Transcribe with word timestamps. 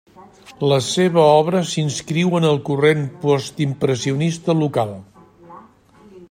La 0.69 0.77
seva 0.85 1.25
obra 1.41 1.61
s'inscriu 1.73 2.33
en 2.39 2.47
el 2.53 2.57
corrent 2.71 3.05
postimpressionista 3.27 4.57
local. 4.65 4.99